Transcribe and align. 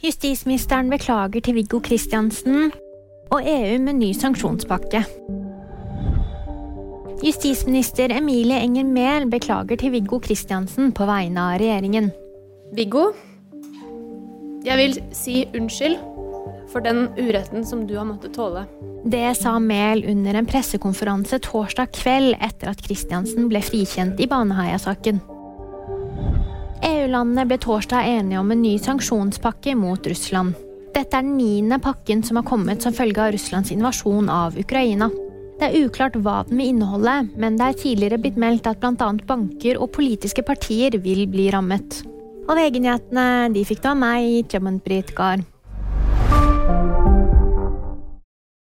Justisministeren 0.00 0.88
beklager 0.88 1.42
til 1.44 1.58
Viggo 1.58 1.78
Kristiansen, 1.84 2.70
og 3.30 3.42
EU 3.44 3.76
med 3.84 3.98
ny 3.98 4.12
sanksjonspakke. 4.16 5.02
Justisminister 7.20 8.14
Emilie 8.16 8.62
Enger 8.64 8.86
Mehl 8.88 9.26
beklager 9.30 9.76
til 9.76 9.92
Viggo 9.92 10.18
Kristiansen 10.24 10.94
på 10.96 11.04
vegne 11.04 11.42
av 11.44 11.58
regjeringen. 11.60 12.08
Viggo, 12.72 13.10
jeg 14.64 14.80
vil 14.80 14.96
si 15.12 15.42
unnskyld 15.52 15.98
for 16.72 16.80
den 16.80 17.10
uretten 17.18 17.66
som 17.68 17.84
du 17.84 17.98
har 17.98 18.08
måttet 18.08 18.32
tåle. 18.38 18.64
Det 19.04 19.34
sa 19.36 19.58
Mehl 19.60 20.06
under 20.08 20.38
en 20.40 20.48
pressekonferanse 20.48 21.42
torsdag 21.44 21.92
kveld 22.00 22.38
etter 22.40 22.72
at 22.72 22.80
Kristiansen 22.88 23.52
ble 23.52 23.60
frikjent 23.64 24.16
i 24.16 24.30
Baneheia-saken. 24.32 25.20
EU-landene 27.10 27.42
ble 27.50 27.56
torsdag 27.58 28.06
enige 28.06 28.38
om 28.38 28.52
en 28.54 28.60
ny 28.62 28.76
sanksjonspakke 28.78 29.72
mot 29.74 30.04
Russland. 30.06 30.54
Dette 30.94 31.18
er 31.18 31.24
den 31.24 31.36
niende 31.40 31.80
pakken 31.82 32.22
som 32.22 32.38
har 32.38 32.46
kommet 32.46 32.86
som 32.86 32.94
følge 32.94 33.18
av 33.18 33.32
Russlands 33.34 33.72
invasjon 33.74 34.30
av 34.30 34.54
Ukraina. 34.58 35.10
Det 35.58 35.66
er 35.66 35.88
uklart 35.88 36.14
hva 36.22 36.44
den 36.46 36.60
vil 36.62 36.70
inneholde, 36.70 37.16
men 37.34 37.58
det 37.58 37.66
er 37.66 37.80
tidligere 37.82 38.20
blitt 38.22 38.38
meldt 38.38 38.70
at 38.70 38.78
bl.a. 38.78 39.10
banker 39.26 39.82
og 39.82 39.90
politiske 39.98 40.46
partier 40.46 40.94
vil 41.02 41.26
bli 41.26 41.50
rammet. 41.50 42.04
Og 42.46 42.54
VG-nyhetene 42.54 43.50
de 43.58 43.66
fikk 43.66 43.82
du 43.82 43.90
av 43.90 43.98
meg, 44.06 44.46
Jemund 44.46 44.84
Britgard. 44.86 45.42